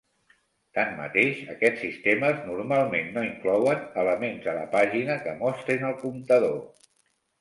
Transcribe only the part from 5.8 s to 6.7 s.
el comptador.